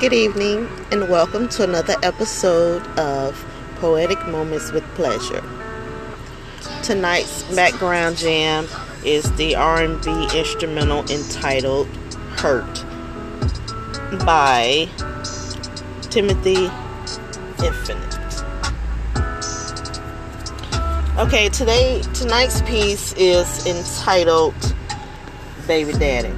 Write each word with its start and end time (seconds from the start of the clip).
Good 0.00 0.14
evening, 0.14 0.66
and 0.90 1.10
welcome 1.10 1.46
to 1.50 1.62
another 1.62 1.94
episode 2.02 2.80
of 2.98 3.36
Poetic 3.80 4.18
Moments 4.28 4.72
with 4.72 4.82
Pleasure. 4.94 5.44
Tonight's 6.82 7.42
background 7.54 8.16
jam 8.16 8.66
is 9.04 9.30
the 9.36 9.56
R&B 9.56 10.30
instrumental 10.34 11.00
entitled 11.10 11.86
"Hurt" 12.38 12.82
by 14.24 14.88
Timothy 16.08 16.70
Infinite. 17.62 18.16
Okay, 21.18 21.50
today 21.50 22.00
tonight's 22.14 22.62
piece 22.62 23.12
is 23.18 23.66
entitled 23.66 24.54
Baby 25.66 25.92
Daddy. 25.92 26.32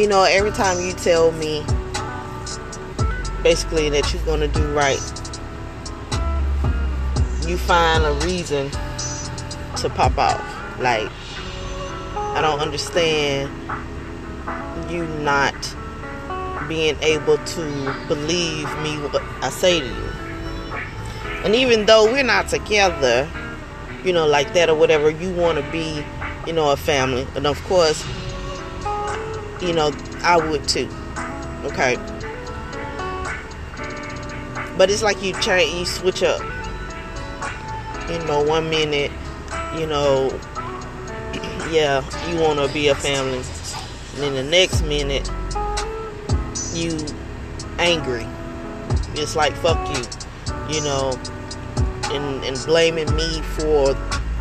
You 0.00 0.08
know, 0.08 0.22
every 0.22 0.50
time 0.50 0.80
you 0.80 0.94
tell 0.94 1.30
me 1.32 1.62
basically 3.42 3.90
that 3.90 4.10
you're 4.14 4.24
going 4.24 4.40
to 4.40 4.48
do 4.48 4.72
right, 4.72 4.98
you 7.46 7.58
find 7.58 8.02
a 8.06 8.12
reason 8.24 8.70
to 8.70 9.90
pop 9.94 10.16
off. 10.16 10.80
Like, 10.80 11.10
I 12.16 12.40
don't 12.40 12.60
understand 12.60 13.50
you 14.90 15.06
not 15.18 15.54
being 16.66 16.96
able 17.02 17.36
to 17.36 18.06
believe 18.08 18.74
me 18.78 18.96
what 19.02 19.22
I 19.42 19.50
say 19.50 19.80
to 19.80 19.86
you. 19.86 20.10
And 21.44 21.54
even 21.54 21.84
though 21.84 22.10
we're 22.10 22.24
not 22.24 22.48
together, 22.48 23.28
you 24.02 24.14
know, 24.14 24.26
like 24.26 24.54
that 24.54 24.70
or 24.70 24.76
whatever, 24.76 25.10
you 25.10 25.30
want 25.34 25.58
to 25.62 25.70
be, 25.70 26.02
you 26.46 26.54
know, 26.54 26.70
a 26.70 26.76
family. 26.78 27.26
And 27.34 27.46
of 27.46 27.62
course, 27.64 28.02
you 29.62 29.72
know, 29.72 29.92
I 30.22 30.36
would 30.36 30.66
too. 30.68 30.88
Okay. 31.64 31.96
But 34.76 34.90
it's 34.90 35.02
like 35.02 35.22
you 35.22 35.34
change, 35.40 35.78
you 35.78 35.84
switch 35.84 36.22
up. 36.22 36.40
You 38.08 38.18
know, 38.26 38.42
one 38.42 38.70
minute, 38.70 39.12
you 39.76 39.86
know, 39.86 40.28
yeah, 41.70 42.02
you 42.30 42.40
want 42.40 42.58
to 42.58 42.72
be 42.72 42.88
a 42.88 42.94
family. 42.94 43.42
And 44.14 44.22
then 44.22 44.34
the 44.34 44.42
next 44.42 44.82
minute, 44.82 45.30
you 46.72 46.98
angry. 47.78 48.26
It's 49.14 49.36
like 49.36 49.54
fuck 49.56 49.78
you, 49.96 50.74
you 50.74 50.82
know, 50.82 51.18
and 52.04 52.44
and 52.44 52.56
blaming 52.64 53.14
me 53.14 53.42
for 53.58 53.94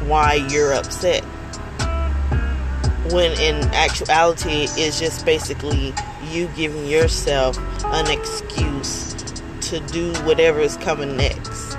why 0.06 0.36
you're 0.50 0.74
upset. 0.74 1.24
When 3.12 3.32
in 3.40 3.64
actuality, 3.74 4.68
it's 4.78 5.00
just 5.00 5.26
basically 5.26 5.94
you 6.32 6.48
giving 6.56 6.86
yourself 6.86 7.58
an 7.86 8.08
excuse 8.08 9.16
to 9.62 9.80
do 9.92 10.14
whatever 10.24 10.60
is 10.60 10.78
coming 10.78 11.18
next. 11.18 11.76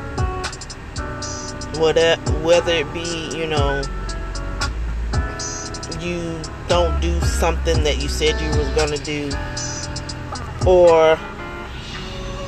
Whatever, 1.79 2.21
whether 2.41 2.73
it 2.73 2.93
be, 2.93 3.31
you 3.37 3.47
know, 3.47 3.83
you 6.01 6.43
don't 6.69 7.01
do 7.01 7.21
something 7.21 7.85
that 7.85 7.99
you 8.01 8.09
said 8.09 8.41
you 8.41 8.49
was 8.59 8.69
gonna 8.71 8.99
do 8.99 9.31
or 10.67 11.19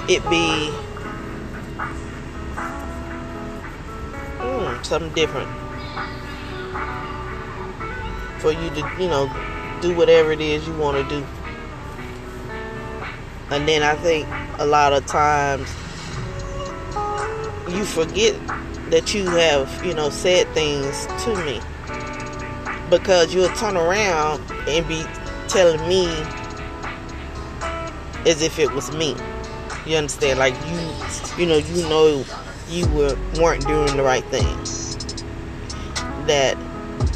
it 0.08 0.22
be 0.30 0.70
hmm, 4.41 4.83
something 4.83 5.12
different 5.14 5.48
for 8.43 8.53
you 8.53 8.69
to, 8.71 8.91
you 8.98 9.09
know, 9.09 9.31
do 9.81 9.95
whatever 9.95 10.33
it 10.33 10.41
is 10.41 10.67
you 10.67 10.75
want 10.75 10.97
to 11.09 11.21
do. 11.21 11.27
And 13.51 13.69
then 13.69 13.83
I 13.83 13.95
think 13.95 14.27
a 14.59 14.67
lot 14.67 14.93
of 14.93 15.06
times 15.06 15.69
you 17.69 17.84
forget 17.84 18.34
that 18.91 19.15
you 19.15 19.25
have, 19.31 19.84
you 19.84 19.94
know, 19.94 20.11
said 20.11 20.49
things 20.49 21.06
to 21.25 21.34
me 21.44 21.61
because 22.91 23.33
you'll 23.33 23.49
turn 23.50 23.77
around 23.77 24.43
and 24.69 24.87
be 24.87 25.03
telling 25.49 25.81
me 25.89 26.09
as 28.27 28.43
if 28.43 28.59
it 28.59 28.71
was 28.72 28.95
me. 28.95 29.16
You 29.87 29.97
understand? 29.97 30.39
Like 30.39 30.55
you, 30.66 31.43
you 31.43 31.47
know, 31.47 31.56
you 31.56 31.89
know, 31.89 32.25
you 32.69 32.87
were 32.89 33.16
weren't 33.41 33.66
doing 33.66 33.97
the 33.97 34.03
right 34.03 34.25
thing. 34.25 34.56
That, 36.27 36.56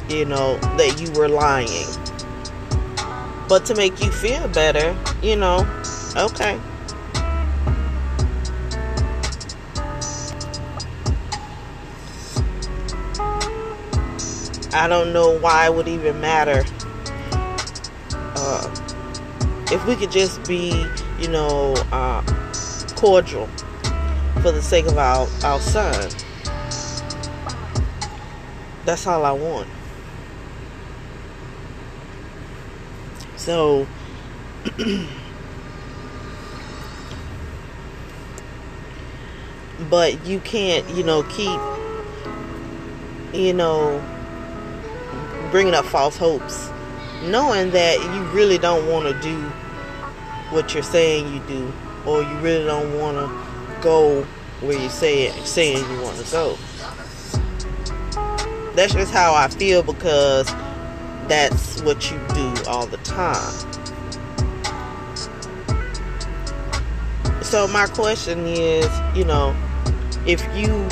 you 0.09 0.25
know, 0.25 0.57
that 0.77 1.01
you 1.01 1.11
were 1.13 1.29
lying. 1.29 1.87
But 3.49 3.65
to 3.67 3.75
make 3.75 4.03
you 4.03 4.11
feel 4.11 4.49
better, 4.49 4.97
you 5.23 5.37
know, 5.37 5.67
okay. 6.17 6.61
I 14.73 14.89
don't 14.89 15.13
know 15.13 15.39
why 15.39 15.67
it 15.67 15.75
would 15.75 15.89
even 15.89 16.21
matter. 16.21 16.65
Uh, 18.13 18.75
if 19.73 19.87
we 19.87 19.97
could 19.97 20.11
just 20.11 20.47
be, 20.47 20.85
you 21.19 21.29
know, 21.29 21.75
uh, 21.93 22.23
cordial 22.95 23.47
for 24.43 24.53
the 24.53 24.61
sake 24.61 24.87
of 24.87 24.99
our, 24.99 25.27
our 25.45 25.61
son, 25.61 26.11
that's 28.87 29.07
all 29.07 29.25
I 29.25 29.33
want. 29.33 29.69
So, 33.37 33.87
but 39.91 40.25
you 40.25 40.41
can't, 40.41 40.89
you 40.91 41.03
know, 41.03 41.23
keep, 41.25 41.61
you 43.35 43.53
know, 43.53 44.03
bringing 45.51 45.75
up 45.75 45.85
false 45.85 46.17
hopes 46.17 46.71
knowing 47.23 47.71
that 47.71 47.99
you 48.15 48.23
really 48.37 48.59
don't 48.59 48.87
want 48.89 49.07
to 49.07 49.21
do 49.21 49.37
what 50.51 50.75
you're 50.75 50.83
saying 50.83 51.33
you 51.33 51.41
do, 51.49 51.73
or 52.05 52.23
you 52.23 52.37
really 52.39 52.65
don't 52.65 52.99
want 52.99 53.17
to 53.17 53.83
go 53.83 54.23
where 54.61 54.79
you 54.79 54.89
say 54.89 55.25
it, 55.25 55.47
saying 55.47 55.79
you 55.79 56.03
want 56.03 56.17
to 56.19 56.31
go. 56.31 56.57
That's 58.77 58.93
just 58.93 59.13
how 59.13 59.35
I 59.35 59.49
feel 59.49 59.83
because 59.83 60.47
that's 61.29 61.81
what 61.81 62.11
you 62.11 62.19
do 62.35 62.55
all 62.69 62.87
the 62.87 62.99
time. 62.99 63.73
So 67.43 67.67
my 67.69 67.87
question 67.87 68.45
is, 68.47 68.87
you 69.17 69.25
know, 69.25 69.57
if 70.27 70.43
you 70.55 70.87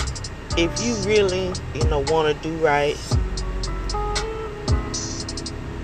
if 0.56 0.82
you 0.82 0.94
really, 1.06 1.52
you 1.74 1.84
know, 1.90 2.04
want 2.08 2.34
to 2.34 2.48
do 2.48 2.56
right, 2.56 2.96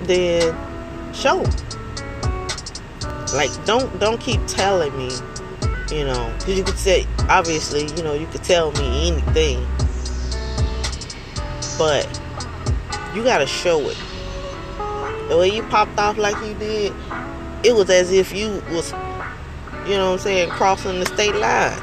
then 0.05 0.57
show. 1.13 1.45
Like 3.35 3.51
don't 3.67 3.99
don't 4.01 4.21
keep 4.21 4.41
telling 4.47 4.97
me, 4.97 5.11
you 5.91 6.05
know, 6.05 6.35
because 6.39 6.57
you 6.57 6.65
could 6.65 6.79
say 6.79 7.07
obviously, 7.29 7.87
you 7.95 8.03
know, 8.03 8.15
you 8.15 8.27
could 8.29 8.43
tell 8.43 8.73
me 8.73 9.09
anything, 9.11 9.67
but 11.81 12.05
you 13.15 13.25
gotta 13.25 13.47
show 13.47 13.89
it. 13.89 13.97
The 15.31 15.39
way 15.39 15.49
you 15.49 15.63
popped 15.63 15.99
off 15.99 16.19
like 16.19 16.37
you 16.47 16.53
did, 16.57 16.93
it 17.65 17.75
was 17.75 17.89
as 17.89 18.13
if 18.13 18.35
you 18.35 18.63
was, 18.71 18.93
you 19.87 19.97
know, 19.97 20.11
what 20.11 20.13
I'm 20.13 20.19
saying, 20.19 20.51
crossing 20.51 21.01
the 21.01 21.07
state 21.07 21.35
line. 21.35 21.79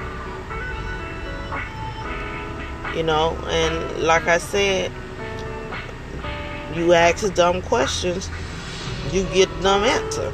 You 2.96 3.02
know, 3.02 3.35
and 3.47 4.03
like 4.03 4.28
I 4.28 4.38
said, 4.38 4.91
you 6.75 6.94
ask 6.94 7.34
dumb 7.34 7.64
questions, 7.64 8.29
you 9.11 9.23
get 9.34 9.49
dumb 9.64 9.84
answer. 9.84 10.32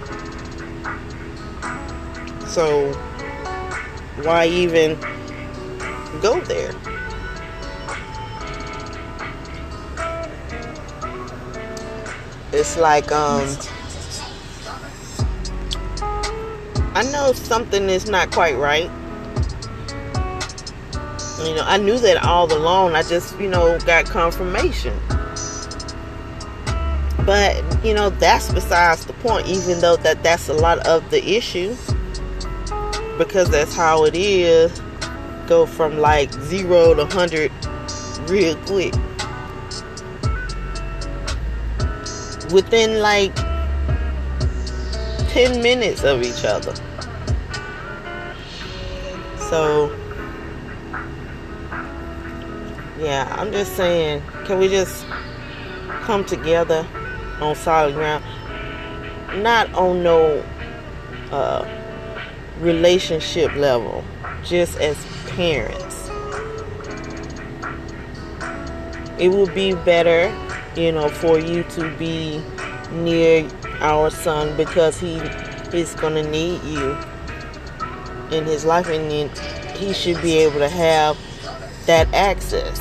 So 2.47 2.91
why 4.23 4.47
even 4.47 4.99
go 6.21 6.41
there? 6.41 6.92
It's 12.53 12.77
like 12.77 13.11
um 13.11 13.57
I 16.95 17.01
know 17.11 17.33
something 17.33 17.89
is 17.89 18.07
not 18.07 18.31
quite 18.31 18.55
right. 18.55 18.91
You 21.43 21.55
know, 21.55 21.63
I 21.65 21.77
knew 21.77 21.97
that 21.97 22.23
all 22.23 22.53
along. 22.53 22.93
I 22.93 23.01
just, 23.01 23.39
you 23.39 23.49
know, 23.49 23.79
got 23.79 24.05
confirmation. 24.05 24.93
But, 27.25 27.63
you 27.83 27.95
know, 27.95 28.11
that's 28.11 28.53
besides 28.53 29.05
the 29.05 29.13
point, 29.13 29.47
even 29.47 29.79
though 29.79 29.95
that 29.97 30.21
that's 30.21 30.49
a 30.49 30.53
lot 30.53 30.85
of 30.85 31.09
the 31.09 31.35
issue. 31.35 31.75
Because 33.17 33.49
that's 33.49 33.75
how 33.75 34.05
it 34.05 34.15
is. 34.15 34.79
Go 35.47 35.65
from 35.65 35.97
like 35.97 36.31
zero 36.33 36.93
to 36.93 37.05
100 37.05 37.51
real 38.29 38.55
quick. 38.67 38.93
Within 42.53 42.99
like 42.99 43.35
10 45.33 45.63
minutes 45.63 46.03
of 46.03 46.21
each 46.21 46.45
other. 46.45 46.75
So, 49.49 49.91
yeah, 52.99 53.35
I'm 53.37 53.51
just 53.51 53.75
saying, 53.75 54.21
can 54.45 54.59
we 54.59 54.67
just 54.67 55.05
come 56.03 56.23
together 56.23 56.87
on 57.41 57.55
solid 57.55 57.95
ground? 57.95 58.23
Not 59.41 59.73
on 59.73 60.03
no 60.03 60.45
uh, 61.31 61.67
relationship 62.59 63.55
level, 63.55 64.03
just 64.43 64.77
as 64.79 64.95
parents. 65.29 66.09
It 69.17 69.29
would 69.29 69.55
be 69.55 69.73
better, 69.73 70.31
you 70.75 70.91
know, 70.91 71.09
for 71.09 71.39
you 71.39 71.63
to 71.63 71.95
be 71.97 72.41
near 72.91 73.47
our 73.79 74.09
son 74.09 74.55
because 74.57 74.99
he 74.99 75.15
is 75.77 75.95
going 75.95 76.15
to 76.15 76.29
need 76.29 76.61
you 76.63 76.97
in 78.31 78.45
his 78.45 78.65
life 78.65 78.87
and 78.87 79.11
he 79.77 79.93
should 79.93 80.21
be 80.21 80.37
able 80.37 80.59
to 80.59 80.69
have 80.69 81.17
that 81.85 82.11
access. 82.13 82.79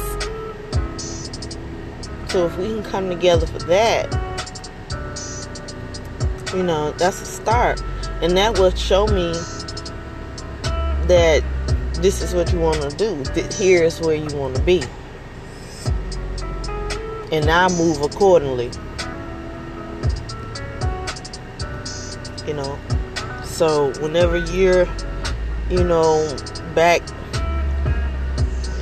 So 2.30 2.46
if 2.46 2.56
we 2.56 2.66
can 2.66 2.82
come 2.82 3.08
together 3.10 3.46
for 3.46 3.58
that, 3.60 4.10
you 6.54 6.62
know, 6.62 6.92
that's 6.92 7.20
a 7.20 7.26
start. 7.26 7.82
And 8.22 8.36
that 8.36 8.58
will 8.58 8.70
show 8.70 9.06
me 9.06 9.32
that 11.08 11.42
this 11.94 12.22
is 12.22 12.34
what 12.34 12.52
you 12.52 12.60
want 12.60 12.80
to 12.82 12.96
do. 12.96 13.22
Here 13.52 13.82
is 13.82 14.00
where 14.00 14.14
you 14.14 14.34
want 14.36 14.56
to 14.56 14.62
be. 14.62 14.82
And 17.32 17.50
I 17.50 17.68
move 17.70 18.02
accordingly. 18.02 18.70
You 22.46 22.54
know. 22.54 22.78
So 23.44 23.92
whenever 24.00 24.36
you're, 24.36 24.86
you 25.70 25.82
know, 25.82 26.36
back 26.74 27.02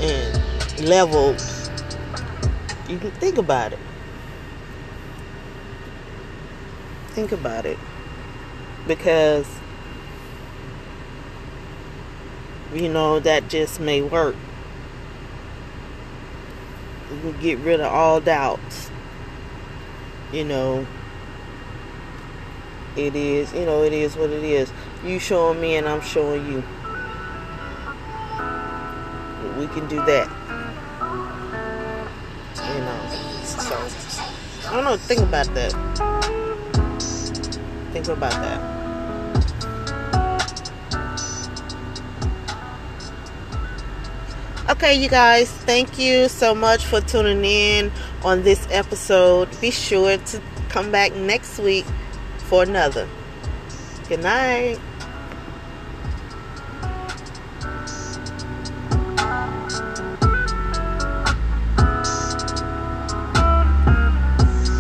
and 0.01 0.85
leveled, 0.85 1.41
you 2.89 2.99
can 2.99 3.13
think 3.13 3.39
about 3.39 3.73
it. 3.73 3.79
Think 7.11 7.33
about 7.33 7.67
it. 7.67 7.79
Because 8.89 9.47
you 12.75 12.89
know, 12.89 13.19
that 13.21 13.49
just 13.49 13.81
may 13.81 14.03
work. 14.03 14.37
We 17.25 17.33
get 17.33 17.59
rid 17.59 17.81
of 17.81 17.93
all 17.93 18.21
doubts. 18.21 18.91
You 20.33 20.45
know, 20.45 20.87
it 22.97 23.15
is, 23.15 23.53
you 23.53 23.67
know, 23.67 23.83
it 23.83 23.93
is 23.93 24.17
what 24.17 24.31
it 24.31 24.43
is. 24.43 24.73
You 25.05 25.19
showing 25.19 25.61
me 25.61 25.77
and 25.77 25.89
I'm 25.89 26.01
showing 26.01 26.47
you. 26.47 26.63
We 29.59 29.67
can 29.67 29.87
do 29.89 29.97
that. 30.07 30.29
You 32.57 32.81
know, 32.81 33.11
so 33.45 34.69
I 34.69 34.75
don't 34.75 34.85
know. 34.85 34.97
Think 34.97 35.21
about 35.21 35.53
that. 35.55 35.73
Think 37.93 38.09
about 38.09 38.33
that. 38.33 38.80
Okay, 44.71 44.95
you 44.95 45.09
guys, 45.09 45.51
thank 45.51 45.99
you 45.99 46.29
so 46.29 46.55
much 46.55 46.85
for 46.85 47.01
tuning 47.01 47.45
in 47.45 47.91
on 48.23 48.45
this 48.45 48.69
episode. 48.71 49.49
Be 49.61 49.73
sure 49.73 50.17
to 50.17 50.41
come 50.69 50.93
back 50.93 51.13
next 51.17 51.59
week 51.59 51.85
for 52.47 52.63
another. 52.63 53.09
Good 54.09 54.23
night. 54.23 54.79